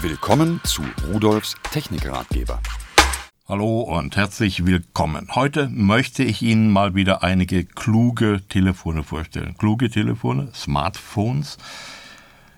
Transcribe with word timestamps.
Willkommen 0.00 0.60
zu 0.62 0.82
Rudolfs 1.12 1.56
Technikratgeber. 1.72 2.60
Hallo 3.48 3.80
und 3.80 4.16
herzlich 4.16 4.64
willkommen. 4.64 5.26
Heute 5.34 5.68
möchte 5.68 6.22
ich 6.22 6.40
Ihnen 6.40 6.70
mal 6.70 6.94
wieder 6.94 7.24
einige 7.24 7.64
kluge 7.64 8.40
Telefone 8.48 9.02
vorstellen. 9.02 9.56
Kluge 9.58 9.90
Telefone, 9.90 10.52
Smartphones. 10.54 11.58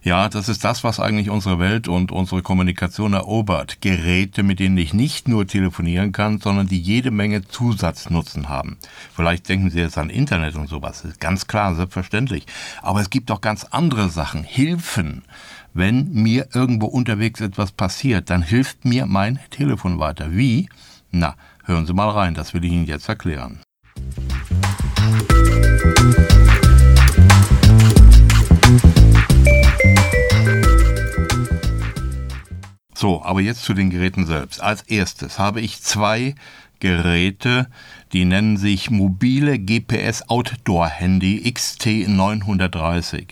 Ja, 0.03 0.31
das 0.31 0.49
ist 0.49 0.65
das, 0.65 0.83
was 0.83 0.99
eigentlich 0.99 1.29
unsere 1.29 1.59
Welt 1.59 1.87
und 1.87 2.11
unsere 2.11 2.41
Kommunikation 2.41 3.13
erobert. 3.13 3.83
Geräte, 3.83 4.43
mit 4.43 4.59
denen 4.59 4.79
ich 4.79 4.95
nicht 4.95 5.29
nur 5.29 5.47
telefonieren 5.47 6.13
kann, 6.13 6.41
sondern 6.41 6.67
die 6.69 6.81
jede 6.81 7.11
Menge 7.11 7.47
Zusatznutzen 7.47 8.49
haben. 8.49 8.79
Vielleicht 9.15 9.49
denken 9.51 9.71
Sie 9.71 9.79
jetzt 9.79 9.99
an 9.99 10.09
Internet 10.09 10.55
und 10.55 10.69
sowas. 10.69 11.05
Ist 11.05 11.21
ganz 11.21 11.47
klar, 11.47 11.75
selbstverständlich. 11.75 12.47
Aber 12.81 13.03
es 13.03 13.11
gibt 13.11 13.31
auch 13.31 13.43
ganz 13.43 13.65
andere 13.65 14.09
Sachen, 14.09 14.43
Hilfen. 14.43 15.23
Wenn 15.75 16.11
mir 16.13 16.49
irgendwo 16.55 16.87
unterwegs 16.87 17.43
etwas 17.43 17.71
passiert, 17.71 18.31
dann 18.31 18.43
hilft 18.43 18.87
mir 18.87 19.05
mein 19.05 19.39
Telefon 19.51 19.99
weiter. 19.99 20.33
Wie? 20.33 20.71
Na, 21.11 21.37
hören 21.65 21.87
Sie 21.87 21.93
mal 21.93 22.09
rein, 22.09 22.33
das 22.35 22.55
will 22.55 22.65
ich 22.65 22.73
Ihnen 22.73 22.87
jetzt 22.87 23.09
erklären. 23.09 23.61
So, 33.01 33.25
aber 33.25 33.41
jetzt 33.41 33.63
zu 33.63 33.73
den 33.73 33.89
Geräten 33.89 34.27
selbst. 34.27 34.61
Als 34.61 34.83
erstes 34.83 35.39
habe 35.39 35.63
ich 35.63 35.81
zwei 35.81 36.35
Geräte, 36.81 37.67
die 38.13 38.27
nennen 38.27 38.59
sich 38.59 38.91
mobile 38.91 39.59
GPS 39.59 40.29
Outdoor 40.29 40.87
Handy 40.87 41.51
XT930. 41.51 43.29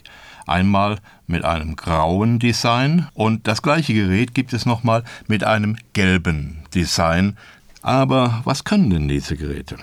Einmal 0.47 0.97
mit 1.27 1.45
einem 1.45 1.77
grauen 1.77 2.39
Design 2.39 3.09
und 3.13 3.47
das 3.47 3.61
gleiche 3.61 3.93
Gerät 3.93 4.35
gibt 4.35 4.55
es 4.55 4.65
nochmal 4.65 5.05
mit 5.27 5.45
einem 5.45 5.77
gelben 5.93 6.61
Design. 6.75 7.37
Aber 7.83 8.41
was 8.45 8.65
können 8.65 8.89
denn 8.89 9.07
diese 9.07 9.37
Geräte? 9.37 9.77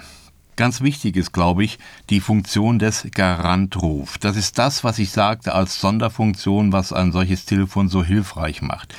Ganz 0.55 0.81
wichtig 0.81 1.15
ist, 1.15 1.31
glaube 1.31 1.63
ich, 1.63 1.77
die 2.09 2.21
Funktion 2.21 2.79
des 2.79 3.07
Garantruf. 3.13 4.17
Das 4.17 4.35
ist 4.35 4.57
das, 4.57 4.83
was 4.83 4.97
ich 4.97 5.11
sagte 5.11 5.53
als 5.53 5.79
Sonderfunktion, 5.79 6.71
was 6.71 6.91
ein 6.91 7.11
solches 7.11 7.45
Telefon 7.45 7.87
so 7.87 8.03
hilfreich 8.03 8.63
macht. 8.63 8.95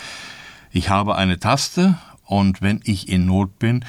Ich 0.76 0.90
habe 0.90 1.16
eine 1.16 1.38
Taste 1.40 1.96
und 2.26 2.60
wenn 2.60 2.82
ich 2.84 3.08
in 3.08 3.24
Not 3.24 3.58
bin, 3.58 3.82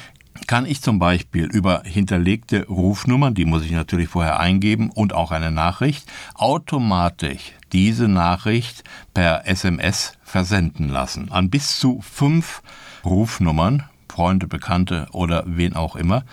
kann 0.46 0.64
ich 0.64 0.80
zum 0.80 0.98
Beispiel 0.98 1.44
über 1.44 1.82
hinterlegte 1.84 2.66
Rufnummern, 2.66 3.34
die 3.34 3.44
muss 3.44 3.62
ich 3.62 3.72
natürlich 3.72 4.08
vorher 4.08 4.40
eingeben, 4.40 4.88
und 4.88 5.12
auch 5.12 5.30
eine 5.30 5.50
Nachricht, 5.50 6.10
automatisch 6.34 7.52
diese 7.74 8.08
Nachricht 8.08 8.84
per 9.12 9.46
SMS 9.46 10.14
versenden 10.22 10.88
lassen. 10.88 11.30
An 11.30 11.50
bis 11.50 11.78
zu 11.78 12.00
fünf 12.00 12.62
Rufnummern, 13.04 13.84
Freunde, 14.08 14.46
Bekannte 14.46 15.08
oder 15.12 15.44
wen 15.46 15.76
auch 15.76 15.94
immer. 15.94 16.24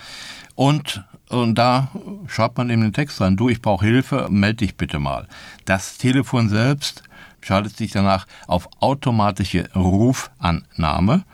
Und, 0.54 1.04
und 1.28 1.56
da 1.56 1.88
schreibt 2.28 2.56
man 2.56 2.70
eben 2.70 2.80
den 2.80 2.94
Text 2.94 3.20
rein, 3.20 3.36
du, 3.36 3.50
ich 3.50 3.60
brauche 3.60 3.84
Hilfe, 3.84 4.28
melde 4.30 4.64
dich 4.64 4.78
bitte 4.78 5.00
mal. 5.00 5.28
Das 5.66 5.98
Telefon 5.98 6.48
selbst 6.48 7.02
schaltet 7.40 7.76
sich 7.76 7.92
danach 7.92 8.26
auf 8.46 8.68
automatische 8.80 9.68
Rufannahme, 9.74 11.24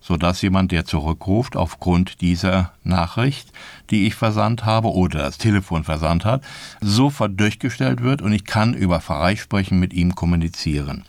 sodass 0.00 0.42
jemand, 0.42 0.72
der 0.72 0.84
zurückruft, 0.84 1.56
aufgrund 1.56 2.20
dieser 2.20 2.72
Nachricht, 2.84 3.52
die 3.90 4.06
ich 4.06 4.14
versandt 4.14 4.64
habe 4.64 4.92
oder 4.92 5.18
das 5.18 5.38
Telefon 5.38 5.84
versandt 5.84 6.24
hat, 6.24 6.42
sofort 6.80 7.38
durchgestellt 7.38 8.02
wird 8.02 8.22
und 8.22 8.32
ich 8.32 8.44
kann 8.44 8.74
über 8.74 9.00
Freisprechen 9.00 9.78
mit 9.78 9.92
ihm 9.92 10.14
kommunizieren. 10.14 11.04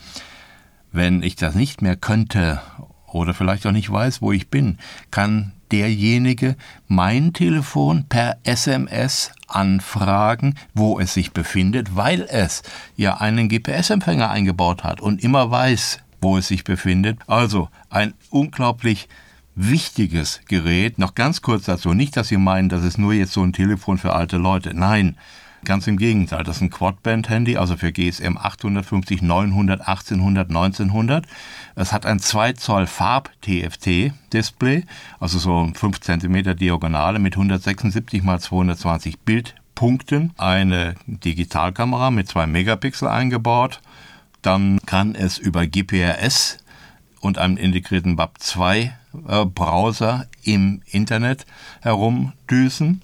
Wenn 0.91 1.21
ich 1.21 1.35
das 1.35 1.55
nicht 1.55 1.81
mehr 1.81 1.95
könnte 1.95 2.59
oder 3.05 3.33
vielleicht 3.33 3.65
auch 3.67 3.71
nicht 3.71 3.91
weiß, 3.91 4.21
wo 4.21 4.31
ich 4.31 4.49
bin, 4.49 4.79
kann 5.11 5.53
derjenige 5.71 6.55
mein 6.87 7.33
Telefon 7.33 8.05
per 8.07 8.37
SMS 8.43 9.31
anfragen, 9.47 10.55
wo 10.73 10.99
es 10.99 11.13
sich 11.13 11.31
befindet, 11.31 11.95
weil 11.95 12.21
es 12.29 12.63
ja 12.95 13.17
einen 13.17 13.49
GPS-Empfänger 13.49 14.29
eingebaut 14.29 14.83
hat 14.83 15.01
und 15.01 15.23
immer 15.23 15.49
weiß, 15.51 15.99
wo 16.21 16.37
es 16.37 16.47
sich 16.47 16.63
befindet. 16.63 17.19
Also 17.27 17.69
ein 17.89 18.13
unglaublich 18.29 19.07
wichtiges 19.55 20.41
Gerät. 20.47 20.99
Noch 20.99 21.15
ganz 21.15 21.41
kurz 21.41 21.65
dazu, 21.65 21.93
nicht, 21.93 22.15
dass 22.15 22.29
Sie 22.29 22.37
meinen, 22.37 22.69
das 22.69 22.83
ist 22.83 22.97
nur 22.97 23.13
jetzt 23.13 23.33
so 23.33 23.43
ein 23.43 23.53
Telefon 23.53 23.97
für 23.97 24.13
alte 24.13 24.37
Leute. 24.37 24.73
Nein, 24.73 25.17
Ganz 25.65 25.87
im 25.87 25.97
Gegenteil, 25.97 26.43
das 26.43 26.57
ist 26.57 26.61
ein 26.61 26.69
Quadband-Handy, 26.69 27.57
also 27.57 27.75
für 27.75 27.91
GSM 27.91 28.37
850, 28.37 29.21
900, 29.21 29.81
1800, 29.81 30.49
1900. 30.49 31.25
Es 31.75 31.91
hat 31.91 32.05
ein 32.05 32.19
2 32.19 32.53
Zoll 32.53 32.87
Farb-TFT-Display, 32.87 34.85
also 35.19 35.37
so 35.37 35.69
5 35.73 35.99
cm 35.99 36.55
Diagonale 36.55 37.19
mit 37.19 37.33
176 37.33 38.23
x 38.23 38.43
220 38.43 39.19
Bildpunkten, 39.19 40.31
eine 40.37 40.95
Digitalkamera 41.07 42.09
mit 42.09 42.29
2 42.29 42.47
Megapixel 42.47 43.07
eingebaut. 43.07 43.81
Dann 44.41 44.79
kann 44.85 45.13
es 45.13 45.37
über 45.37 45.67
GPRS 45.67 46.57
und 47.19 47.37
einem 47.37 47.57
integrierten 47.57 48.17
WAP2 48.17 48.91
Browser 49.53 50.27
im 50.43 50.81
Internet 50.85 51.45
herumdüsen 51.81 53.01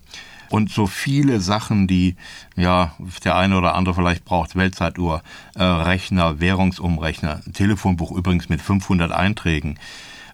und 0.49 0.71
so 0.71 0.87
viele 0.87 1.39
Sachen, 1.39 1.87
die 1.87 2.15
ja 2.55 2.93
der 3.23 3.35
eine 3.35 3.57
oder 3.57 3.75
andere 3.75 3.95
vielleicht 3.95 4.25
braucht, 4.25 4.55
Weltzeituhr, 4.55 5.21
äh, 5.55 5.63
Rechner, 5.63 6.39
Währungsumrechner, 6.39 7.41
Telefonbuch 7.53 8.11
übrigens 8.11 8.49
mit 8.49 8.61
500 8.61 9.11
Einträgen. 9.11 9.79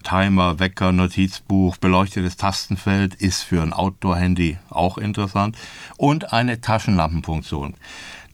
Timer, 0.02 0.58
Wecker, 0.58 0.90
Notizbuch, 0.90 1.76
beleuchtetes 1.76 2.36
Tastenfeld 2.36 3.14
ist 3.14 3.42
für 3.42 3.62
ein 3.62 3.72
Outdoor-Handy 3.72 4.58
auch 4.68 4.98
interessant 4.98 5.56
und 5.96 6.32
eine 6.32 6.60
Taschenlampenfunktion. 6.60 7.74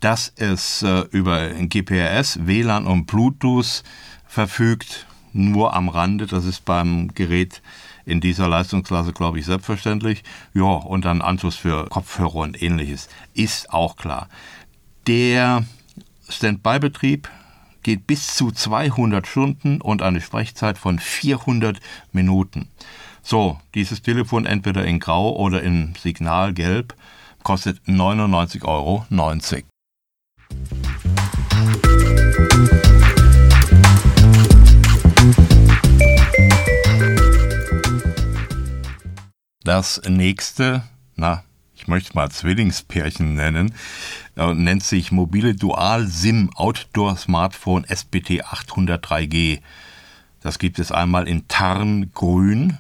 Das 0.01 0.29
ist 0.29 0.83
äh, 0.83 1.01
über 1.11 1.51
GPRS, 1.51 2.47
WLAN 2.47 2.87
und 2.87 3.07
Bluetooth 3.07 3.83
verfügt, 4.27 5.07
nur 5.33 5.75
am 5.75 5.89
Rande. 5.89 6.27
Das 6.27 6.45
ist 6.45 6.65
beim 6.65 7.13
Gerät 7.15 7.63
in 8.09 8.21
dieser 8.21 8.49
Leistungsklasse, 8.49 9.13
glaube 9.13 9.39
ich, 9.39 9.45
selbstverständlich. 9.45 10.25
Ja, 10.55 10.63
und 10.65 11.05
dann 11.05 11.21
Anschluss 11.21 11.57
für 11.57 11.89
Kopfhörer 11.89 12.37
und 12.37 12.61
ähnliches. 12.63 13.09
Ist 13.35 13.71
auch 13.71 13.97
klar. 13.97 14.29
Der 15.07 15.65
Standby-Betrieb 16.29 17.29
geht 17.83 18.07
bis 18.07 18.35
zu 18.35 18.51
200 18.51 19.27
Stunden 19.27 19.81
und 19.81 20.03
eine 20.03 20.21
Sprechzeit 20.21 20.79
von 20.79 20.99
400 20.99 21.81
Minuten. 22.13 22.69
So, 23.23 23.61
dieses 23.75 24.03
Telefon 24.03 24.47
entweder 24.47 24.85
in 24.85 25.01
Grau 25.01 25.37
oder 25.37 25.63
in 25.63 25.95
Signalgelb 26.01 26.95
kostet 27.43 27.81
99,90 27.87 28.65
Euro. 28.65 29.07
Das 39.69 40.01
nächste, 40.09 40.83
na, 41.15 41.45
ich 41.77 41.89
möchte 41.89 42.15
mal 42.15 42.31
Zwillingspärchen 42.31 43.35
nennen, 43.35 43.75
äh, 44.35 44.55
nennt 44.55 44.83
sich 44.83 45.13
mobile 45.13 45.55
Dual 45.55 46.07
SIM 46.07 46.49
Outdoor 46.55 47.19
Smartphone 47.19 47.85
SBT 47.85 48.47
803G. 48.47 49.61
Das 50.41 50.59
gibt 50.59 50.79
es 50.79 50.91
einmal 50.91 51.29
in 51.29 51.49
Tarngrün, 51.49 52.79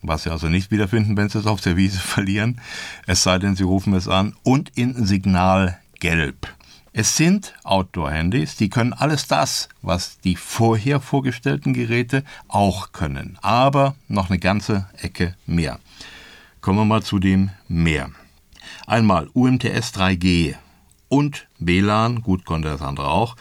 was 0.00 0.22
Sie 0.22 0.30
also 0.30 0.48
nicht 0.48 0.70
wiederfinden, 0.70 1.16
wenn 1.16 1.28
Sie 1.28 1.40
es 1.40 1.46
auf 1.46 1.60
der 1.60 1.76
Wiese 1.76 1.98
verlieren, 1.98 2.60
es 3.08 3.24
sei 3.24 3.40
denn, 3.40 3.56
Sie 3.56 3.64
rufen 3.64 3.92
es 3.92 4.06
an, 4.06 4.36
und 4.44 4.68
in 4.76 5.04
Signalgelb. 5.04 6.46
Es 6.92 7.16
sind 7.16 7.52
Outdoor-Handys, 7.64 8.54
die 8.54 8.70
können 8.70 8.92
alles 8.92 9.26
das, 9.26 9.68
was 9.80 10.20
die 10.20 10.36
vorher 10.36 11.00
vorgestellten 11.00 11.74
Geräte 11.74 12.22
auch 12.46 12.92
können, 12.92 13.38
aber 13.42 13.96
noch 14.06 14.30
eine 14.30 14.38
ganze 14.38 14.86
Ecke 14.98 15.34
mehr. 15.46 15.80
Kommen 16.62 16.78
wir 16.78 16.84
mal 16.84 17.02
zu 17.02 17.18
dem 17.18 17.50
mehr. 17.66 18.10
Einmal 18.86 19.28
UMTS 19.34 19.92
3G 19.96 20.54
und 21.08 21.48
WLAN, 21.58 22.22
gut 22.22 22.44
konnte 22.44 22.68
das 22.68 22.82
andere 22.82 23.08
auch, 23.08 23.34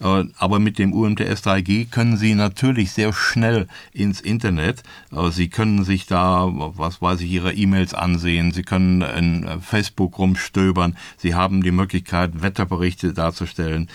äh, 0.00 0.24
aber 0.38 0.58
mit 0.58 0.80
dem 0.80 0.92
UMTS 0.92 1.46
3G 1.46 1.88
können 1.88 2.16
Sie 2.16 2.34
natürlich 2.34 2.90
sehr 2.90 3.12
schnell 3.12 3.68
ins 3.92 4.20
Internet. 4.20 4.82
Äh, 5.12 5.30
Sie 5.30 5.48
können 5.50 5.84
sich 5.84 6.06
da, 6.06 6.48
was 6.50 7.00
weiß 7.00 7.20
ich, 7.20 7.30
Ihre 7.30 7.54
E-Mails 7.54 7.94
ansehen. 7.94 8.50
Sie 8.50 8.64
können 8.64 9.02
in 9.02 9.60
Facebook 9.60 10.18
rumstöbern. 10.18 10.96
Sie 11.16 11.36
haben 11.36 11.62
die 11.62 11.70
Möglichkeit, 11.70 12.42
Wetterberichte 12.42 13.12
darzustellen. 13.12 13.88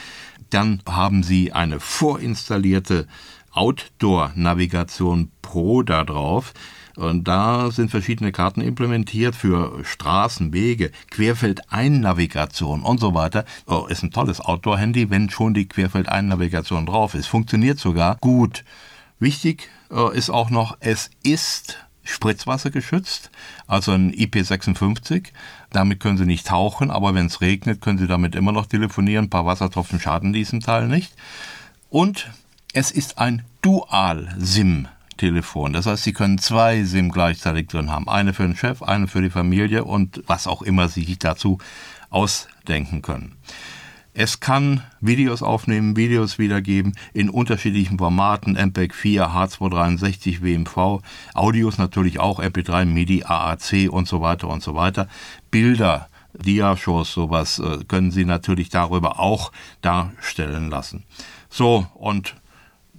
Dann 0.51 0.81
haben 0.87 1.21
Sie 1.23 1.51
eine 1.51 1.81
vorinstallierte 1.81 3.07
Outdoor-Navigation 3.51 5.31
Pro 5.41 5.83
da 5.83 6.05
drauf. 6.05 6.53
Und 6.99 7.27
da 7.27 7.71
sind 7.71 7.91
verschiedene 7.91 8.31
Karten 8.31 8.61
implementiert 8.61 9.35
für 9.35 9.83
Straßen, 9.83 10.51
Wege, 10.53 10.91
Querfeldeinnavigation 11.11 12.83
und 12.83 12.99
so 12.99 13.13
weiter. 13.13 13.45
Oh, 13.65 13.85
ist 13.87 14.03
ein 14.03 14.11
tolles 14.11 14.41
Outdoor-Handy, 14.41 15.09
wenn 15.09 15.29
schon 15.29 15.53
die 15.53 15.67
Querfeldeinnavigation 15.67 16.85
drauf 16.85 17.15
ist. 17.15 17.27
Funktioniert 17.27 17.79
sogar 17.79 18.17
gut 18.19 18.63
Wichtig 19.19 19.69
äh, 19.91 20.17
ist 20.17 20.29
auch 20.29 20.49
noch, 20.49 20.77
es 20.79 21.09
ist 21.23 21.77
Spritzwasser 22.03 22.71
geschützt, 22.71 23.29
also 23.67 23.91
ein 23.91 24.13
IP56. 24.13 25.27
Damit 25.71 25.99
können 25.99 26.17
Sie 26.17 26.25
nicht 26.25 26.47
tauchen, 26.47 26.89
aber 26.89 27.13
wenn 27.13 27.27
es 27.27 27.41
regnet, 27.41 27.81
können 27.81 27.99
Sie 27.99 28.07
damit 28.07 28.33
immer 28.33 28.53
noch 28.53 28.65
telefonieren. 28.65 29.25
Ein 29.25 29.29
paar 29.29 29.45
Wassertropfen 29.45 29.99
schaden 29.99 30.33
diesem 30.33 30.61
Teil 30.61 30.87
nicht. 30.87 31.13
Und 31.89 32.31
es 32.73 32.91
ist 32.91 33.19
ein 33.19 33.43
Dual-SIM. 33.61 34.87
Telefon. 35.19 35.73
Das 35.73 35.85
heißt, 35.85 36.03
Sie 36.03 36.13
können 36.13 36.39
zwei 36.39 36.83
SIM 36.83 37.11
gleichzeitig 37.11 37.67
drin 37.67 37.91
haben. 37.91 38.07
Eine 38.07 38.33
für 38.33 38.43
den 38.43 38.55
Chef, 38.55 38.81
eine 38.81 39.07
für 39.07 39.21
die 39.21 39.29
Familie 39.29 39.83
und 39.83 40.23
was 40.25 40.47
auch 40.47 40.61
immer 40.61 40.87
Sie 40.87 41.03
sich 41.03 41.19
dazu 41.19 41.59
ausdenken 42.09 43.01
können. 43.01 43.35
Es 44.13 44.39
kann 44.39 44.81
Videos 44.99 45.43
aufnehmen, 45.43 45.95
Videos 45.95 46.39
wiedergeben 46.39 46.93
in 47.13 47.29
unterschiedlichen 47.29 47.99
Formaten, 47.99 48.53
MPEG 48.53 48.95
4, 48.95 49.29
H263, 49.29 50.41
WMV, 50.41 51.01
Audios 51.35 51.77
natürlich 51.77 52.19
auch, 52.19 52.39
MP3, 52.39 52.85
MIDI, 52.85 53.23
AAC 53.23 53.89
und 53.89 54.07
so 54.07 54.21
weiter 54.21 54.47
und 54.47 54.63
so 54.63 54.73
weiter. 54.73 55.07
Bilder, 55.51 56.07
Dia-Shows, 56.33 57.13
sowas 57.13 57.59
äh, 57.59 57.83
können 57.87 58.11
Sie 58.11 58.25
natürlich 58.25 58.69
darüber 58.69 59.19
auch 59.19 59.51
darstellen 59.81 60.69
lassen. 60.69 61.03
So, 61.49 61.87
und 61.93 62.35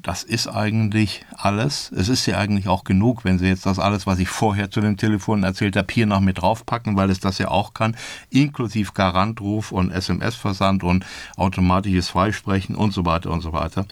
das 0.03 0.23
ist 0.23 0.47
eigentlich 0.47 1.25
alles. 1.35 1.93
Es 1.93 2.09
ist 2.09 2.27
ja 2.27 2.39
eigentlich 2.39 2.69
auch 2.69 2.85
genug, 2.85 3.25
wenn 3.25 3.39
Sie 3.39 3.47
jetzt 3.47 3.67
das 3.67 3.79
alles, 3.79 4.07
was 4.07 4.19
ich 4.19 4.29
vorher 4.29 4.71
zu 4.71 4.81
dem 4.81 4.97
Telefon 4.97 5.43
erzählt 5.43 5.77
habe, 5.77 5.93
hier 5.93 6.07
noch 6.07 6.21
mit 6.21 6.41
draufpacken, 6.41 6.97
weil 6.97 7.11
es 7.11 7.21
das 7.21 7.39
ja 7.39 7.49
auch 7.49 7.75
kann, 7.75 7.97
inklusive 8.31 8.93
Garantruf 8.93 9.73
und 9.73 9.91
SMS-Versand 9.91 10.83
und 10.85 11.05
automatisches 11.37 12.09
Freisprechen 12.09 12.75
und 12.75 12.93
so 12.93 13.05
weiter 13.05 13.31
und 13.31 13.41
so 13.41 13.53
weiter. 13.53 13.87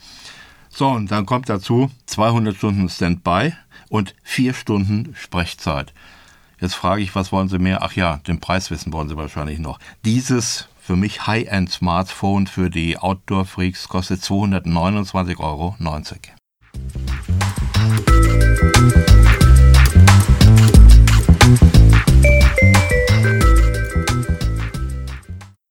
So, 0.70 0.88
und 0.88 1.10
dann 1.10 1.26
kommt 1.26 1.48
dazu 1.48 1.90
200 2.06 2.56
Stunden 2.56 2.88
Standby 2.88 3.54
und 3.88 4.14
4 4.22 4.54
Stunden 4.54 5.14
Sprechzeit. 5.16 5.92
Jetzt 6.60 6.74
frage 6.74 7.02
ich, 7.02 7.14
was 7.14 7.32
wollen 7.32 7.48
Sie 7.48 7.58
mehr? 7.58 7.82
Ach 7.82 7.92
ja, 7.92 8.16
den 8.26 8.40
Preis 8.40 8.70
wissen 8.70 8.92
wollen 8.92 9.08
Sie 9.08 9.16
wahrscheinlich 9.16 9.58
noch. 9.58 9.78
Dieses 10.04 10.68
für 10.88 10.96
mich 10.96 11.26
High-End-Smartphone 11.26 12.46
für 12.46 12.70
die 12.70 12.96
Outdoor-Freaks 12.96 13.90
kostet 13.90 14.22
229,90 14.22 15.38
Euro. 15.38 15.76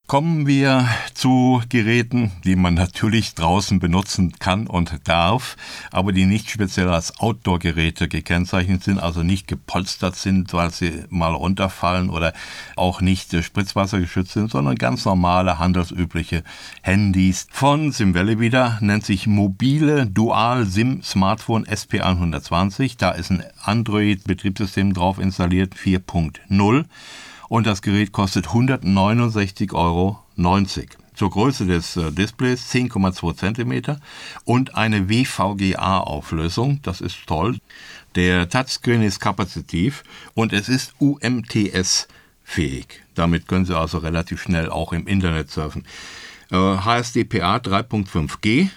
Kommen 0.06 0.46
wir 0.46 0.88
zu 1.18 1.64
Geräten, 1.70 2.32
die 2.44 2.56
man 2.56 2.76
natürlich 2.76 3.34
draußen 3.34 3.80
benutzen 3.80 4.34
kann 4.38 4.68
und 4.68 5.08
darf, 5.08 5.58
aber 5.92 6.12
die 6.12 6.26
nicht 6.26 6.52
speziell 6.52 6.90
als 6.90 7.20
Outdoor-Geräte 7.20 8.08
gekennzeichnet 8.08 8.84
sind, 8.84 9.00
also 9.00 9.24
nicht 9.24 9.48
gepolstert 9.48 10.16
sind, 10.16 10.54
weil 10.54 10.70
sie 10.70 11.06
mal 11.10 11.34
runterfallen 11.34 12.12
oder 12.12 12.34
auch 12.76 13.02
nicht 13.02 13.36
spritzwassergeschützt 13.44 14.34
sind, 14.34 14.52
sondern 14.52 14.76
ganz 14.76 15.06
normale, 15.06 15.58
handelsübliche 15.58 16.44
Handys. 16.84 17.48
Von 17.50 17.92
SimValley 17.92 18.40
wieder 18.40 18.78
nennt 18.82 19.04
sich 19.04 19.26
mobile 19.26 20.06
Dual 20.06 20.68
SIM 20.68 21.02
Smartphone 21.02 21.66
SP120. 21.66 22.94
Da 23.00 23.10
ist 23.10 23.32
ein 23.32 23.44
Android-Betriebssystem 23.64 24.94
drauf 24.94 25.18
installiert 25.18 25.74
4.0 25.74 26.86
und 27.50 27.66
das 27.66 27.82
Gerät 27.82 28.12
kostet 28.12 28.50
169,90 28.50 29.74
Euro. 29.74 30.20
Zur 31.18 31.32
Größe 31.32 31.66
des 31.66 31.98
äh, 31.98 32.12
Displays 32.12 32.72
10,2 32.72 33.36
cm 33.36 33.98
und 34.46 34.76
eine 34.76 35.10
WVGA-Auflösung, 35.10 36.80
das 36.84 37.02
ist 37.02 37.26
toll. 37.26 37.58
Der 38.14 38.48
Touchscreen 38.48 39.02
ist 39.02 39.20
kapazitiv 39.20 40.04
und 40.36 40.54
es 40.54 40.70
ist 40.70 40.94
UMTS-fähig. 41.00 42.86
Damit 43.16 43.48
können 43.48 43.66
Sie 43.66 43.76
also 43.76 43.98
relativ 43.98 44.44
schnell 44.44 44.70
auch 44.70 44.94
im 44.94 45.08
Internet 45.08 45.50
surfen. 45.50 45.86
Äh, 46.52 46.56
HSDPA 46.56 47.58
3.5G 47.58 48.70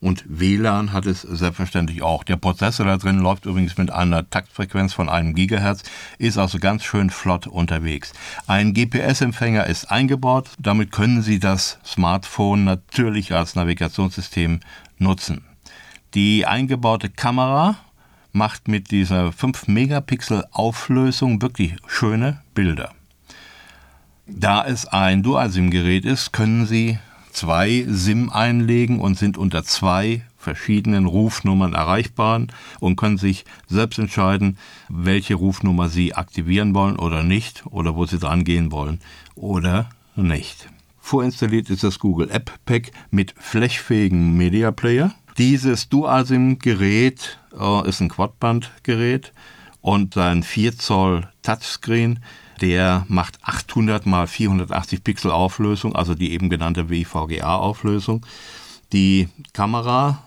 und 0.00 0.24
WLAN 0.28 0.92
hat 0.92 1.06
es 1.06 1.22
selbstverständlich 1.22 2.02
auch. 2.02 2.22
Der 2.24 2.36
Prozessor 2.36 2.86
da 2.86 2.96
drin 2.96 3.18
läuft 3.18 3.46
übrigens 3.46 3.76
mit 3.78 3.90
einer 3.90 4.28
Taktfrequenz 4.28 4.92
von 4.92 5.08
einem 5.08 5.34
Gigahertz, 5.34 5.82
ist 6.18 6.38
also 6.38 6.58
ganz 6.58 6.84
schön 6.84 7.10
flott 7.10 7.46
unterwegs. 7.46 8.12
Ein 8.46 8.74
GPS-Empfänger 8.74 9.66
ist 9.66 9.90
eingebaut, 9.90 10.50
damit 10.58 10.92
können 10.92 11.22
Sie 11.22 11.38
das 11.38 11.78
Smartphone 11.84 12.64
natürlich 12.64 13.32
als 13.32 13.54
Navigationssystem 13.54 14.60
nutzen. 14.98 15.44
Die 16.14 16.46
eingebaute 16.46 17.10
Kamera 17.10 17.76
macht 18.32 18.68
mit 18.68 18.90
dieser 18.90 19.32
5 19.32 19.66
Megapixel 19.66 20.44
Auflösung 20.52 21.40
wirklich 21.40 21.76
schöne 21.86 22.42
Bilder. 22.54 22.92
Da 24.26 24.66
es 24.66 24.86
ein 24.86 25.22
Dual-SIM-Gerät 25.22 26.04
ist, 26.04 26.32
können 26.32 26.66
Sie 26.66 26.98
zwei 27.36 27.84
SIM 27.86 28.30
einlegen 28.30 28.98
und 28.98 29.18
sind 29.18 29.36
unter 29.36 29.62
zwei 29.62 30.22
verschiedenen 30.38 31.06
Rufnummern 31.06 31.74
erreichbar 31.74 32.40
und 32.80 32.96
können 32.96 33.18
sich 33.18 33.44
selbst 33.68 33.98
entscheiden, 33.98 34.56
welche 34.88 35.34
Rufnummer 35.34 35.88
Sie 35.88 36.14
aktivieren 36.14 36.74
wollen 36.74 36.96
oder 36.96 37.22
nicht 37.22 37.64
oder 37.66 37.94
wo 37.94 38.06
Sie 38.06 38.18
dran 38.18 38.44
gehen 38.44 38.72
wollen 38.72 39.00
oder 39.34 39.90
nicht. 40.14 40.68
Vorinstalliert 40.98 41.68
ist 41.68 41.84
das 41.84 41.98
Google 41.98 42.30
App 42.30 42.50
Pack 42.64 42.90
mit 43.10 43.34
flächfähigen 43.38 44.36
Media 44.36 44.70
Player. 44.70 45.14
Dieses 45.36 45.90
Dual-SIM-Gerät 45.90 47.38
äh, 47.58 47.88
ist 47.88 48.00
ein 48.00 48.08
Quadband-Gerät 48.08 49.32
und 49.82 50.14
sein 50.14 50.42
4 50.42 50.78
Zoll 50.78 51.28
Touchscreen 51.42 52.20
der 52.60 53.04
macht 53.08 53.38
800 53.42 54.06
mal 54.06 54.26
480 54.26 55.04
Pixel 55.04 55.30
Auflösung, 55.30 55.94
also 55.94 56.14
die 56.14 56.32
eben 56.32 56.50
genannte 56.50 56.90
WVGA 56.90 57.56
Auflösung. 57.56 58.24
Die 58.92 59.28
Kamera, 59.52 60.22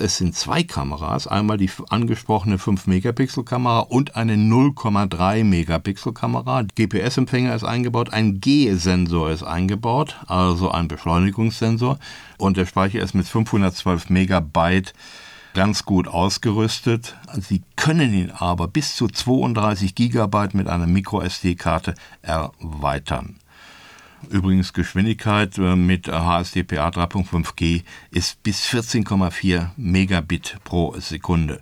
es 0.00 0.16
sind 0.16 0.34
zwei 0.34 0.64
Kameras, 0.64 1.26
einmal 1.26 1.56
die 1.56 1.70
angesprochene 1.90 2.58
5 2.58 2.86
Megapixel 2.86 3.44
Kamera 3.44 3.80
und 3.80 4.16
eine 4.16 4.34
0,3 4.34 5.44
Megapixel 5.44 6.12
Kamera. 6.12 6.62
GPS-Empfänger 6.62 7.54
ist 7.54 7.64
eingebaut, 7.64 8.12
ein 8.12 8.40
G-Sensor 8.40 9.30
ist 9.30 9.44
eingebaut, 9.44 10.16
also 10.26 10.70
ein 10.70 10.88
Beschleunigungssensor 10.88 11.98
und 12.38 12.56
der 12.56 12.66
Speicher 12.66 13.00
ist 13.00 13.14
mit 13.14 13.28
512 13.28 14.10
Megabyte 14.10 14.94
ganz 15.58 15.84
gut 15.84 16.06
ausgerüstet. 16.06 17.16
Sie 17.36 17.64
können 17.74 18.14
ihn 18.14 18.30
aber 18.30 18.68
bis 18.68 18.94
zu 18.94 19.08
32 19.08 19.96
GB 19.96 20.50
mit 20.52 20.68
einer 20.68 20.86
MicroSD-Karte 20.86 21.96
erweitern. 22.22 23.40
Übrigens 24.30 24.72
Geschwindigkeit 24.72 25.58
äh, 25.58 25.74
mit 25.74 26.06
HSDPA 26.06 26.90
3.5G 26.90 27.82
ist 28.12 28.40
bis 28.44 28.66
14,4 28.66 29.70
Megabit 29.76 30.58
pro 30.62 30.94
Sekunde 31.00 31.60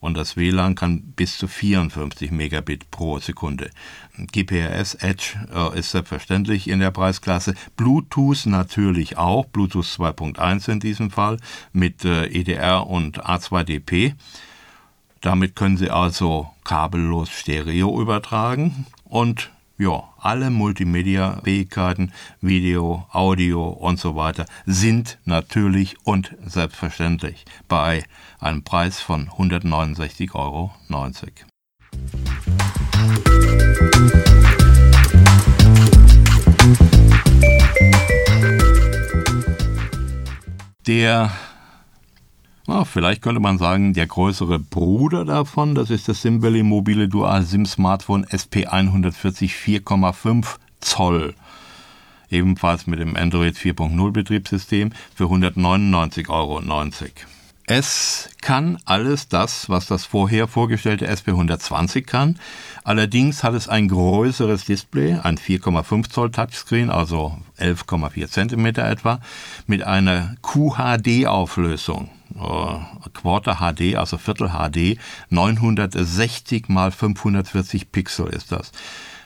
und 0.00 0.16
das 0.16 0.36
WLAN 0.36 0.74
kann 0.74 1.00
bis 1.16 1.38
zu 1.38 1.48
54 1.48 2.30
Megabit 2.30 2.90
pro 2.90 3.18
Sekunde. 3.18 3.70
GPRS 4.16 4.94
Edge 4.94 5.34
äh, 5.52 5.78
ist 5.78 5.90
selbstverständlich 5.90 6.68
in 6.68 6.80
der 6.80 6.90
Preisklasse. 6.90 7.54
Bluetooth 7.76 8.46
natürlich 8.46 9.16
auch, 9.16 9.46
Bluetooth 9.46 9.86
2.1 9.86 10.70
in 10.70 10.80
diesem 10.80 11.10
Fall 11.10 11.38
mit 11.72 12.04
äh, 12.04 12.26
EDR 12.26 12.86
und 12.86 13.24
A2DP. 13.24 14.14
Damit 15.20 15.56
können 15.56 15.76
Sie 15.76 15.90
also 15.90 16.48
kabellos 16.64 17.30
Stereo 17.30 18.00
übertragen 18.00 18.86
und 19.04 19.50
ja, 19.78 20.12
alle 20.18 20.50
Multimedia-Fähigkeiten, 20.50 22.12
Video, 22.40 23.06
Audio 23.12 23.68
und 23.68 23.98
so 23.98 24.16
weiter 24.16 24.44
sind 24.66 25.18
natürlich 25.24 25.96
und 26.04 26.36
selbstverständlich 26.44 27.44
bei 27.68 28.02
einem 28.40 28.64
Preis 28.64 29.00
von 29.00 29.28
169,90 29.28 30.34
Euro. 30.34 30.72
Der 40.86 41.30
na, 42.68 42.84
vielleicht 42.84 43.22
könnte 43.22 43.40
man 43.40 43.56
sagen, 43.56 43.94
der 43.94 44.06
größere 44.06 44.58
Bruder 44.58 45.24
davon, 45.24 45.74
das 45.74 45.88
ist 45.88 46.06
das 46.06 46.20
SimValley 46.20 46.62
mobile 46.62 47.08
Dual 47.08 47.42
SIM 47.42 47.64
Smartphone 47.64 48.26
SP140 48.26 49.50
4,5 49.50 50.56
Zoll. 50.80 51.34
Ebenfalls 52.30 52.86
mit 52.86 53.00
dem 53.00 53.16
Android 53.16 53.56
4.0 53.56 54.12
Betriebssystem 54.12 54.92
für 55.14 55.24
199,90 55.24 56.28
Euro. 56.28 56.60
Es 57.64 58.28
kann 58.42 58.78
alles 58.84 59.28
das, 59.28 59.70
was 59.70 59.86
das 59.86 60.04
vorher 60.04 60.46
vorgestellte 60.46 61.10
SP120 61.10 62.02
kann. 62.02 62.38
Allerdings 62.84 63.44
hat 63.44 63.54
es 63.54 63.68
ein 63.68 63.88
größeres 63.88 64.66
Display, 64.66 65.14
ein 65.22 65.38
4,5 65.38 66.10
Zoll 66.10 66.30
Touchscreen, 66.30 66.90
also 66.90 67.38
11,4 67.58 68.28
Zentimeter 68.28 68.86
etwa, 68.86 69.20
mit 69.66 69.82
einer 69.84 70.34
QHD-Auflösung. 70.42 72.10
Äh, 72.34 73.08
Quarter 73.14 73.56
HD, 73.56 73.96
also 73.96 74.18
Viertel 74.18 74.50
HD, 74.50 74.98
960 75.30 76.68
mal 76.68 76.90
540 76.90 77.92
Pixel 77.92 78.28
ist 78.28 78.52
das. 78.52 78.72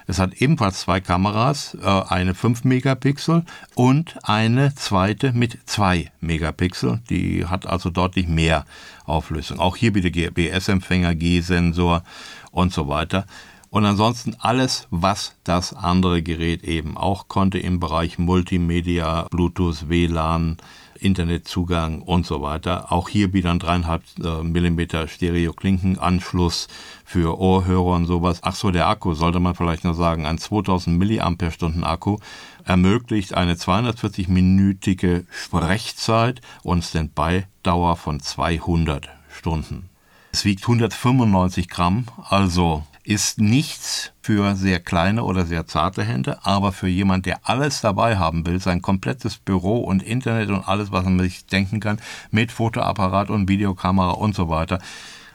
Es 0.06 0.18
hat 0.18 0.34
ebenfalls 0.34 0.80
zwei 0.80 1.00
Kameras, 1.00 1.76
äh, 1.80 1.86
eine 1.86 2.34
5 2.34 2.64
Megapixel 2.64 3.44
und 3.74 4.18
eine 4.24 4.74
zweite 4.74 5.32
mit 5.32 5.58
2 5.66 6.10
Megapixel. 6.20 7.00
Die 7.08 7.46
hat 7.46 7.66
also 7.66 7.90
deutlich 7.90 8.28
mehr 8.28 8.64
Auflösung. 9.04 9.58
Auch 9.60 9.76
hier 9.76 9.94
wieder 9.94 10.10
GPS-Empfänger, 10.10 11.14
G-Sensor 11.14 12.02
und 12.50 12.72
so 12.72 12.88
weiter. 12.88 13.26
Und 13.70 13.86
ansonsten 13.86 14.36
alles, 14.38 14.86
was 14.90 15.34
das 15.44 15.72
andere 15.72 16.22
Gerät 16.22 16.62
eben 16.62 16.98
auch 16.98 17.28
konnte 17.28 17.58
im 17.58 17.80
Bereich 17.80 18.18
Multimedia, 18.18 19.26
Bluetooth, 19.30 19.88
WLAN, 19.88 20.58
Internetzugang 21.02 22.02
und 22.02 22.26
so 22.26 22.42
weiter. 22.42 22.92
Auch 22.92 23.08
hier 23.08 23.32
wieder 23.32 23.50
ein 23.50 23.60
3,5 23.60 24.42
mm 24.44 25.08
Stereo-Klinkenanschluss 25.08 26.68
für 27.04 27.38
Ohrhörer 27.38 27.96
und 27.96 28.06
sowas. 28.06 28.40
Ach 28.42 28.54
so, 28.54 28.70
der 28.70 28.88
Akku 28.88 29.14
sollte 29.14 29.40
man 29.40 29.54
vielleicht 29.54 29.84
noch 29.84 29.94
sagen. 29.94 30.26
Ein 30.26 30.38
2000 30.38 30.98
mAh 30.98 31.88
Akku 31.88 32.18
ermöglicht 32.64 33.34
eine 33.34 33.54
240-minütige 33.54 35.24
Sprechzeit 35.30 36.40
und 36.62 36.84
Standby-Dauer 36.84 37.96
von 37.96 38.20
200 38.20 39.08
Stunden. 39.30 39.88
Es 40.32 40.44
wiegt 40.44 40.62
195 40.62 41.68
Gramm, 41.68 42.06
also 42.28 42.84
ist 43.04 43.40
nichts 43.40 44.12
für 44.22 44.54
sehr 44.54 44.80
kleine 44.80 45.24
oder 45.24 45.44
sehr 45.44 45.66
zarte 45.66 46.04
Hände, 46.04 46.44
aber 46.44 46.72
für 46.72 46.88
jemand, 46.88 47.26
der 47.26 47.40
alles 47.42 47.80
dabei 47.80 48.16
haben 48.16 48.46
will, 48.46 48.60
sein 48.60 48.82
komplettes 48.82 49.38
Büro 49.38 49.80
und 49.80 50.02
Internet 50.02 50.50
und 50.50 50.66
alles, 50.68 50.92
was 50.92 51.04
man 51.04 51.18
sich 51.20 51.46
denken 51.46 51.80
kann, 51.80 52.00
mit 52.30 52.52
Fotoapparat 52.52 53.30
und 53.30 53.48
Videokamera 53.48 54.12
und 54.12 54.34
so 54.34 54.48
weiter, 54.48 54.78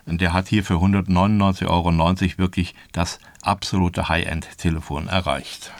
der 0.05 0.31
hat 0.31 0.47
hier 0.47 0.63
für 0.63 0.75
199,90 0.75 1.67
Euro 1.67 1.91
wirklich 2.38 2.74
das 2.93 3.19
absolute 3.41 4.07
High-End-Telefon 4.07 5.09
erreicht. 5.09 5.71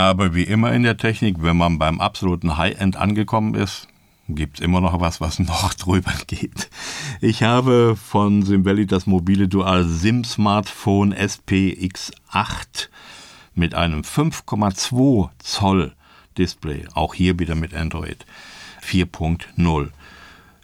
Aber 0.00 0.34
wie 0.34 0.44
immer 0.44 0.72
in 0.72 0.82
der 0.82 0.96
Technik, 0.96 1.42
wenn 1.42 1.58
man 1.58 1.78
beim 1.78 2.00
absoluten 2.00 2.56
High-End 2.56 2.96
angekommen 2.96 3.54
ist, 3.54 3.86
gibt 4.28 4.58
es 4.58 4.64
immer 4.64 4.80
noch 4.80 4.98
was, 4.98 5.20
was 5.20 5.38
noch 5.40 5.74
drüber 5.74 6.14
geht. 6.26 6.70
Ich 7.20 7.42
habe 7.42 7.96
von 7.96 8.42
Simbelli 8.42 8.86
das 8.86 9.06
mobile 9.06 9.46
Dual 9.46 9.84
SIM 9.84 10.24
Smartphone 10.24 11.12
SPX8 11.12 12.88
mit 13.54 13.74
einem 13.74 14.00
5,2 14.00 15.28
Zoll 15.38 15.92
Display, 16.38 16.86
auch 16.94 17.12
hier 17.12 17.38
wieder 17.38 17.54
mit 17.54 17.74
Android 17.74 18.24
4.0. 18.82 19.90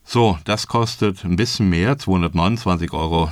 So, 0.03 0.39
das 0.45 0.67
kostet 0.67 1.27
ein 1.27 1.37
bisschen 1.37 1.69
mehr, 1.69 1.99
229,90 1.99 2.93
Euro, 2.95 3.31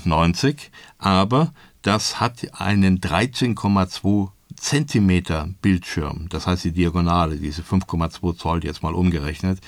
aber 0.98 1.54
das 1.80 2.20
hat 2.20 2.60
einen 2.60 3.00
13,2 3.00 4.33
Zentimeter 4.64 5.50
Bildschirm, 5.60 6.30
das 6.30 6.46
heißt 6.46 6.64
die 6.64 6.72
Diagonale, 6.72 7.36
diese 7.36 7.60
5,2 7.60 8.34
Zoll 8.34 8.64
jetzt 8.64 8.82
mal 8.82 8.94
umgerechnet, 8.94 9.60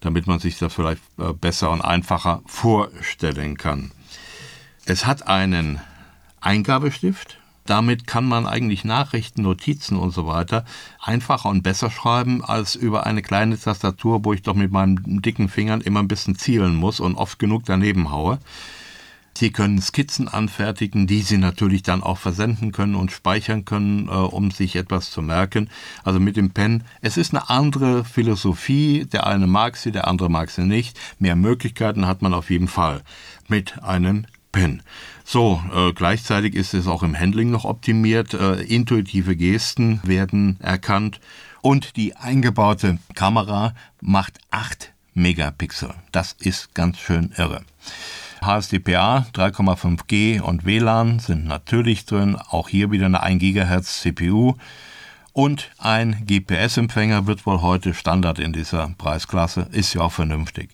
damit 0.00 0.26
man 0.26 0.40
sich 0.40 0.58
das 0.58 0.74
vielleicht 0.74 1.00
äh, 1.18 1.32
besser 1.32 1.70
und 1.70 1.80
einfacher 1.80 2.42
vorstellen 2.44 3.56
kann. 3.56 3.92
Es 4.86 5.06
hat 5.06 5.28
einen 5.28 5.80
Eingabestift, 6.40 7.38
damit 7.64 8.08
kann 8.08 8.24
man 8.24 8.44
eigentlich 8.48 8.84
Nachrichten, 8.84 9.42
Notizen 9.42 9.96
und 9.96 10.10
so 10.10 10.26
weiter 10.26 10.64
einfacher 11.00 11.48
und 11.48 11.62
besser 11.62 11.92
schreiben 11.92 12.44
als 12.44 12.74
über 12.74 13.06
eine 13.06 13.22
kleine 13.22 13.56
Tastatur, 13.56 14.24
wo 14.24 14.32
ich 14.32 14.42
doch 14.42 14.56
mit 14.56 14.72
meinen 14.72 15.22
dicken 15.22 15.48
Fingern 15.48 15.80
immer 15.80 16.00
ein 16.00 16.08
bisschen 16.08 16.34
zielen 16.34 16.74
muss 16.74 16.98
und 16.98 17.14
oft 17.14 17.38
genug 17.38 17.66
daneben 17.66 18.10
haue. 18.10 18.40
Sie 19.36 19.50
können 19.50 19.80
Skizzen 19.80 20.28
anfertigen, 20.28 21.06
die 21.06 21.22
Sie 21.22 21.38
natürlich 21.38 21.82
dann 21.82 22.02
auch 22.02 22.18
versenden 22.18 22.70
können 22.70 22.94
und 22.94 23.10
speichern 23.10 23.64
können, 23.64 24.08
äh, 24.08 24.12
um 24.12 24.50
sich 24.50 24.76
etwas 24.76 25.10
zu 25.10 25.22
merken. 25.22 25.68
Also 26.04 26.20
mit 26.20 26.36
dem 26.36 26.50
Pen, 26.50 26.84
es 27.00 27.16
ist 27.16 27.34
eine 27.34 27.50
andere 27.50 28.04
Philosophie. 28.04 29.06
Der 29.06 29.26
eine 29.26 29.46
mag 29.46 29.76
sie, 29.76 29.90
der 29.90 30.06
andere 30.06 30.30
mag 30.30 30.50
sie 30.50 30.62
nicht. 30.62 30.98
Mehr 31.18 31.36
Möglichkeiten 31.36 32.06
hat 32.06 32.22
man 32.22 32.32
auf 32.32 32.50
jeden 32.50 32.68
Fall 32.68 33.02
mit 33.48 33.82
einem 33.82 34.26
Pen. 34.52 34.82
So, 35.24 35.60
äh, 35.74 35.92
gleichzeitig 35.92 36.54
ist 36.54 36.74
es 36.74 36.86
auch 36.86 37.02
im 37.02 37.18
Handling 37.18 37.50
noch 37.50 37.64
optimiert. 37.64 38.34
Äh, 38.34 38.62
intuitive 38.62 39.34
Gesten 39.34 40.00
werden 40.04 40.58
erkannt 40.60 41.18
und 41.60 41.96
die 41.96 42.14
eingebaute 42.14 42.98
Kamera 43.14 43.74
macht 44.00 44.38
8 44.52 44.92
Megapixel. 45.14 45.94
Das 46.12 46.36
ist 46.38 46.74
ganz 46.74 46.98
schön 46.98 47.32
irre. 47.36 47.62
HSDPA, 48.40 49.26
3,5G 49.32 50.40
und 50.40 50.64
WLAN 50.64 51.18
sind 51.18 51.46
natürlich 51.46 52.06
drin. 52.06 52.36
Auch 52.36 52.68
hier 52.68 52.90
wieder 52.90 53.06
eine 53.06 53.22
1 53.22 53.40
GHz 53.40 54.00
CPU. 54.00 54.54
Und 55.32 55.70
ein 55.78 56.24
GPS-Empfänger 56.26 57.26
wird 57.26 57.44
wohl 57.44 57.60
heute 57.60 57.92
Standard 57.94 58.38
in 58.38 58.52
dieser 58.52 58.94
Preisklasse. 58.98 59.66
Ist 59.72 59.94
ja 59.94 60.02
auch 60.02 60.12
vernünftig. 60.12 60.70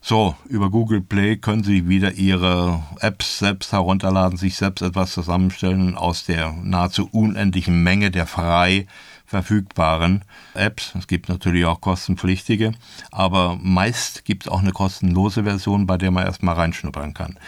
So, 0.00 0.34
über 0.48 0.68
Google 0.68 1.00
Play 1.00 1.36
können 1.36 1.62
Sie 1.62 1.88
wieder 1.88 2.14
Ihre 2.14 2.82
Apps 2.98 3.38
selbst 3.38 3.72
herunterladen, 3.72 4.36
sich 4.36 4.56
selbst 4.56 4.82
etwas 4.82 5.12
zusammenstellen 5.12 5.96
aus 5.96 6.24
der 6.24 6.52
nahezu 6.52 7.08
unendlichen 7.12 7.84
Menge 7.84 8.10
der 8.10 8.26
frei 8.26 8.88
verfügbaren 9.32 10.24
Apps. 10.52 10.94
Es 10.94 11.06
gibt 11.06 11.30
natürlich 11.30 11.64
auch 11.64 11.80
kostenpflichtige, 11.80 12.72
aber 13.10 13.58
meist 13.62 14.26
gibt 14.26 14.44
es 14.44 14.52
auch 14.52 14.60
eine 14.60 14.72
kostenlose 14.72 15.44
Version, 15.44 15.86
bei 15.86 15.96
der 15.96 16.10
man 16.10 16.26
erstmal 16.26 16.54
reinschnuppern 16.54 17.14
kann. 17.14 17.38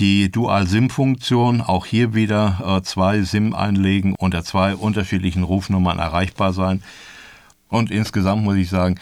Die 0.00 0.30
Dual-SIM-Funktion, 0.32 1.60
auch 1.60 1.84
hier 1.84 2.14
wieder 2.14 2.78
äh, 2.78 2.82
zwei 2.82 3.20
SIM 3.22 3.54
einlegen, 3.54 4.14
unter 4.14 4.42
zwei 4.42 4.74
unterschiedlichen 4.74 5.42
Rufnummern 5.42 5.98
erreichbar 5.98 6.54
sein. 6.54 6.82
Und 7.68 7.90
insgesamt 7.90 8.42
muss 8.42 8.56
ich 8.56 8.70
sagen, 8.70 8.98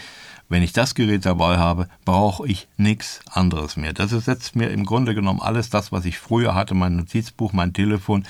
wenn 0.49 0.63
ich 0.63 0.73
das 0.73 0.95
Gerät 0.95 1.27
dabei 1.27 1.59
habe, 1.59 1.89
brauche 2.05 2.47
ich 2.47 2.69
nichts 2.77 3.21
anderes 3.31 3.77
mehr. 3.77 3.93
Das 3.93 4.13
ersetzt 4.13 4.57
mir 4.57 4.71
im 4.71 4.85
Grunde 4.85 5.15
genommen 5.15 5.41
alles 5.41 5.71
das, 5.71 5.93
was 5.93 6.05
ich 6.05 6.19
früher 6.19 6.55
hatte, 6.55 6.75
mein 6.75 6.97
Notizbuch, 6.97 7.53
mein 7.53 7.73
Telefon, 7.73 8.25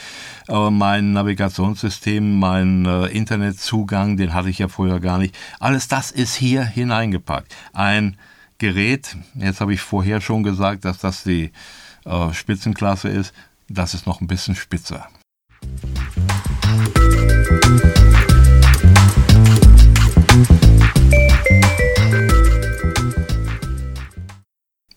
äh, 0.48 0.70
mein 0.70 1.12
Navigationssystem, 1.12 2.38
mein 2.38 2.86
äh, 2.86 3.06
Internetzugang, 3.06 4.16
den 4.16 4.34
hatte 4.34 4.50
ich 4.50 4.58
ja 4.58 4.68
früher 4.68 5.00
gar 5.00 5.18
nicht. 5.18 5.36
Alles 5.60 5.88
das 5.88 6.10
ist 6.10 6.34
hier 6.34 6.64
hineingepackt. 6.64 7.54
Ein 7.72 8.16
Gerät, 8.58 9.16
jetzt 9.34 9.60
habe 9.60 9.74
ich 9.74 9.80
vorher 9.80 10.20
schon 10.20 10.42
gesagt, 10.42 10.84
dass 10.84 10.98
das 10.98 11.24
die 11.24 11.50
äh, 12.04 12.32
Spitzenklasse 12.32 13.08
ist, 13.08 13.34
das 13.68 13.94
ist 13.94 14.06
noch 14.06 14.20
ein 14.20 14.26
bisschen 14.26 14.54
spitzer. 14.54 15.08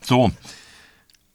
So, 0.08 0.32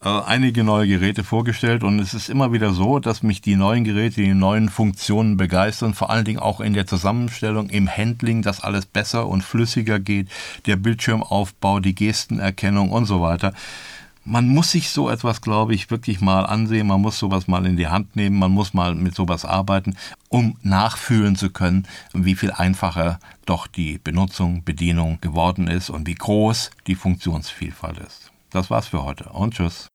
äh, 0.02 0.08
einige 0.08 0.64
neue 0.64 0.88
Geräte 0.88 1.24
vorgestellt 1.24 1.84
und 1.84 1.98
es 1.98 2.14
ist 2.14 2.30
immer 2.30 2.54
wieder 2.54 2.72
so, 2.72 3.00
dass 3.00 3.22
mich 3.22 3.42
die 3.42 3.54
neuen 3.54 3.84
Geräte, 3.84 4.22
die 4.22 4.32
neuen 4.32 4.70
Funktionen 4.70 5.36
begeistern, 5.36 5.92
vor 5.92 6.08
allen 6.08 6.24
Dingen 6.24 6.38
auch 6.38 6.58
in 6.58 6.72
der 6.72 6.86
Zusammenstellung, 6.86 7.68
im 7.68 7.86
Handling, 7.86 8.40
dass 8.40 8.62
alles 8.62 8.86
besser 8.86 9.28
und 9.28 9.42
flüssiger 9.42 10.00
geht, 10.00 10.30
der 10.64 10.76
Bildschirmaufbau, 10.76 11.80
die 11.80 11.94
Gestenerkennung 11.94 12.92
und 12.92 13.04
so 13.04 13.20
weiter. 13.20 13.52
Man 14.24 14.48
muss 14.48 14.70
sich 14.70 14.88
so 14.88 15.10
etwas, 15.10 15.42
glaube 15.42 15.74
ich, 15.74 15.90
wirklich 15.90 16.22
mal 16.22 16.46
ansehen, 16.46 16.86
man 16.86 17.02
muss 17.02 17.18
sowas 17.18 17.48
mal 17.48 17.66
in 17.66 17.76
die 17.76 17.88
Hand 17.88 18.16
nehmen, 18.16 18.38
man 18.38 18.52
muss 18.52 18.72
mal 18.72 18.94
mit 18.94 19.14
sowas 19.14 19.44
arbeiten, 19.44 19.98
um 20.30 20.56
nachfühlen 20.62 21.36
zu 21.36 21.50
können, 21.50 21.86
wie 22.14 22.36
viel 22.36 22.52
einfacher 22.52 23.20
doch 23.44 23.66
die 23.66 23.98
Benutzung, 23.98 24.64
Bedienung 24.64 25.20
geworden 25.20 25.68
ist 25.68 25.90
und 25.90 26.06
wie 26.06 26.14
groß 26.14 26.70
die 26.86 26.94
Funktionsvielfalt 26.94 27.98
ist. 27.98 28.31
Das 28.52 28.70
war's 28.70 28.88
für 28.88 29.02
heute 29.02 29.30
und 29.30 29.54
tschüss. 29.54 29.88